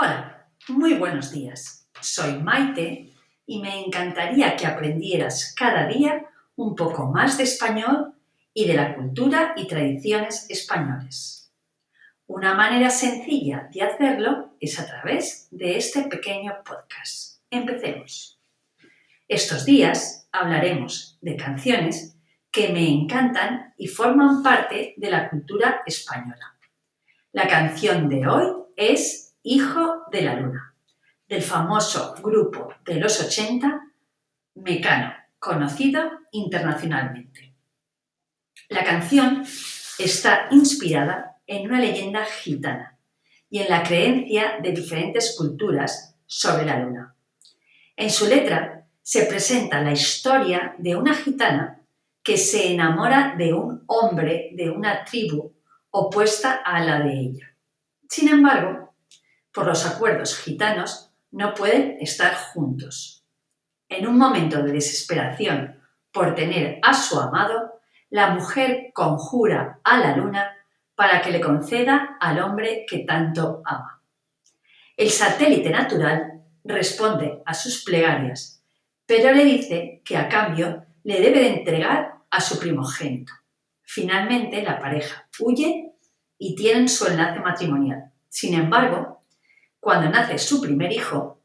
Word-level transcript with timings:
Hola, 0.00 0.46
muy 0.68 0.94
buenos 0.94 1.32
días. 1.32 1.88
Soy 2.00 2.38
Maite 2.40 3.12
y 3.46 3.60
me 3.60 3.84
encantaría 3.84 4.54
que 4.54 4.64
aprendieras 4.64 5.52
cada 5.58 5.88
día 5.88 6.24
un 6.54 6.76
poco 6.76 7.10
más 7.10 7.36
de 7.36 7.42
español 7.42 8.14
y 8.54 8.68
de 8.68 8.74
la 8.74 8.94
cultura 8.94 9.54
y 9.56 9.66
tradiciones 9.66 10.48
españoles. 10.50 11.52
Una 12.28 12.54
manera 12.54 12.90
sencilla 12.90 13.68
de 13.72 13.82
hacerlo 13.82 14.54
es 14.60 14.78
a 14.78 14.86
través 14.86 15.48
de 15.50 15.76
este 15.76 16.02
pequeño 16.02 16.52
podcast. 16.64 17.42
Empecemos. 17.50 18.40
Estos 19.26 19.64
días 19.64 20.28
hablaremos 20.30 21.18
de 21.22 21.34
canciones 21.34 22.16
que 22.52 22.68
me 22.68 22.88
encantan 22.88 23.74
y 23.76 23.88
forman 23.88 24.44
parte 24.44 24.94
de 24.96 25.10
la 25.10 25.28
cultura 25.28 25.82
española. 25.84 26.56
La 27.32 27.48
canción 27.48 28.08
de 28.08 28.28
hoy 28.28 28.46
es 28.76 29.27
Hijo 29.42 30.04
de 30.10 30.22
la 30.22 30.34
Luna, 30.34 30.74
del 31.28 31.42
famoso 31.42 32.14
grupo 32.22 32.74
de 32.84 32.96
los 32.96 33.20
80 33.20 33.84
Mecano, 34.56 35.14
conocido 35.38 36.10
internacionalmente. 36.32 37.54
La 38.68 38.82
canción 38.82 39.44
está 39.98 40.48
inspirada 40.50 41.40
en 41.46 41.66
una 41.68 41.80
leyenda 41.80 42.24
gitana 42.24 42.98
y 43.48 43.60
en 43.60 43.68
la 43.70 43.82
creencia 43.82 44.58
de 44.62 44.72
diferentes 44.72 45.36
culturas 45.36 46.16
sobre 46.26 46.66
la 46.66 46.78
luna. 46.78 47.14
En 47.96 48.10
su 48.10 48.26
letra 48.26 48.86
se 49.02 49.24
presenta 49.24 49.80
la 49.80 49.92
historia 49.92 50.74
de 50.78 50.96
una 50.96 51.14
gitana 51.14 51.80
que 52.22 52.36
se 52.36 52.72
enamora 52.72 53.34
de 53.38 53.54
un 53.54 53.84
hombre 53.86 54.50
de 54.54 54.70
una 54.70 55.04
tribu 55.04 55.54
opuesta 55.90 56.60
a 56.64 56.80
la 56.84 57.00
de 57.00 57.12
ella. 57.12 57.56
Sin 58.08 58.28
embargo, 58.28 58.87
por 59.58 59.66
los 59.66 59.84
acuerdos 59.86 60.38
gitanos, 60.38 61.10
no 61.32 61.52
pueden 61.52 61.96
estar 61.98 62.32
juntos. 62.32 63.26
En 63.88 64.06
un 64.06 64.16
momento 64.16 64.62
de 64.62 64.70
desesperación 64.70 65.82
por 66.12 66.36
tener 66.36 66.78
a 66.80 66.94
su 66.94 67.18
amado, 67.18 67.80
la 68.08 68.30
mujer 68.30 68.92
conjura 68.94 69.80
a 69.82 69.98
la 69.98 70.16
luna 70.16 70.56
para 70.94 71.20
que 71.20 71.32
le 71.32 71.40
conceda 71.40 72.18
al 72.20 72.38
hombre 72.40 72.86
que 72.88 73.00
tanto 73.00 73.60
ama. 73.64 74.00
El 74.96 75.10
satélite 75.10 75.70
natural 75.70 76.44
responde 76.62 77.42
a 77.44 77.52
sus 77.52 77.82
plegarias, 77.82 78.62
pero 79.06 79.32
le 79.32 79.44
dice 79.44 80.02
que 80.04 80.16
a 80.16 80.28
cambio 80.28 80.86
le 81.02 81.20
debe 81.20 81.40
de 81.40 81.48
entregar 81.48 82.14
a 82.30 82.40
su 82.40 82.60
primogénito. 82.60 83.32
Finalmente 83.82 84.62
la 84.62 84.78
pareja 84.78 85.28
huye 85.40 85.94
y 86.38 86.54
tienen 86.54 86.88
su 86.88 87.08
enlace 87.08 87.40
matrimonial. 87.40 88.12
Sin 88.28 88.54
embargo, 88.54 89.17
cuando 89.88 90.10
nace 90.10 90.36
su 90.36 90.60
primer 90.60 90.92
hijo, 90.92 91.40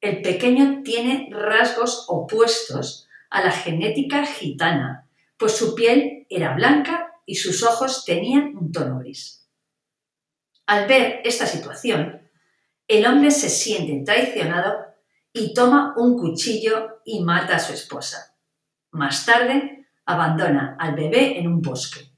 el 0.00 0.22
pequeño 0.22 0.82
tiene 0.84 1.28
rasgos 1.32 2.04
opuestos 2.06 3.08
a 3.28 3.42
la 3.42 3.50
genética 3.50 4.24
gitana, 4.24 5.08
pues 5.36 5.56
su 5.56 5.74
piel 5.74 6.24
era 6.30 6.54
blanca 6.54 7.10
y 7.26 7.34
sus 7.34 7.64
ojos 7.64 8.04
tenían 8.04 8.56
un 8.56 8.70
tono 8.70 9.00
gris. 9.00 9.50
Al 10.66 10.86
ver 10.86 11.22
esta 11.24 11.44
situación, 11.44 12.22
el 12.86 13.04
hombre 13.04 13.32
se 13.32 13.48
siente 13.48 14.04
traicionado 14.04 14.76
y 15.32 15.52
toma 15.52 15.94
un 15.96 16.16
cuchillo 16.16 17.00
y 17.04 17.24
mata 17.24 17.56
a 17.56 17.58
su 17.58 17.72
esposa. 17.72 18.38
Más 18.92 19.26
tarde, 19.26 19.88
abandona 20.04 20.76
al 20.78 20.94
bebé 20.94 21.36
en 21.36 21.48
un 21.48 21.60
bosque. 21.60 22.12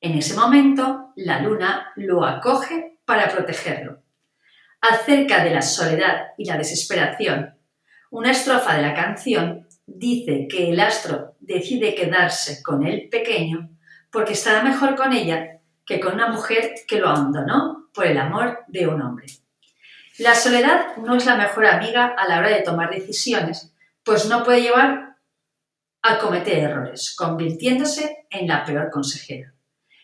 En 0.00 0.18
ese 0.18 0.34
momento, 0.34 1.12
la 1.14 1.40
luna 1.42 1.92
lo 1.94 2.24
acoge 2.24 2.98
para 3.04 3.28
protegerlo 3.28 4.02
acerca 4.82 5.44
de 5.44 5.50
la 5.50 5.62
soledad 5.62 6.32
y 6.36 6.44
la 6.44 6.58
desesperación. 6.58 7.56
Una 8.10 8.32
estrofa 8.32 8.76
de 8.76 8.82
la 8.82 8.94
canción 8.94 9.68
dice 9.86 10.48
que 10.50 10.70
el 10.70 10.80
astro 10.80 11.36
decide 11.40 11.94
quedarse 11.94 12.62
con 12.62 12.84
el 12.84 13.08
pequeño 13.08 13.70
porque 14.10 14.32
estará 14.34 14.62
mejor 14.62 14.96
con 14.96 15.12
ella 15.12 15.60
que 15.86 16.00
con 16.00 16.14
una 16.14 16.28
mujer 16.28 16.74
que 16.86 16.98
lo 16.98 17.08
abandonó 17.08 17.88
por 17.94 18.06
el 18.06 18.18
amor 18.18 18.64
de 18.68 18.88
un 18.88 19.00
hombre. 19.00 19.26
La 20.18 20.34
soledad 20.34 20.96
no 20.96 21.16
es 21.16 21.26
la 21.26 21.36
mejor 21.36 21.66
amiga 21.66 22.14
a 22.18 22.28
la 22.28 22.38
hora 22.38 22.50
de 22.50 22.62
tomar 22.62 22.90
decisiones, 22.90 23.72
pues 24.04 24.26
no 24.26 24.44
puede 24.44 24.62
llevar 24.62 25.16
a 26.02 26.18
cometer 26.18 26.58
errores, 26.58 27.14
convirtiéndose 27.16 28.26
en 28.28 28.48
la 28.48 28.64
peor 28.64 28.90
consejera. 28.90 29.54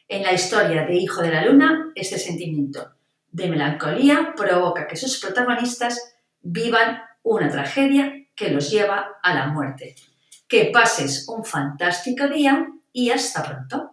En 0.06 0.22
la 0.22 0.32
historia 0.32 0.86
de 0.86 0.97
Hijo 0.97 1.20
de 1.20 1.32
la 1.32 1.44
Luna, 1.44 1.92
este 1.94 2.19
sentimiento 2.19 2.97
de 3.30 3.48
melancolía 3.48 4.34
provoca 4.36 4.86
que 4.86 4.96
sus 4.96 5.20
protagonistas 5.20 6.14
vivan 6.40 7.02
una 7.22 7.48
tragedia 7.48 8.12
que 8.34 8.50
los 8.50 8.70
lleva 8.70 9.18
a 9.22 9.34
la 9.34 9.48
muerte. 9.48 9.94
Que 10.46 10.70
pases 10.72 11.28
un 11.28 11.44
fantástico 11.44 12.28
día 12.28 12.66
y 12.92 13.10
hasta 13.10 13.42
pronto. 13.42 13.88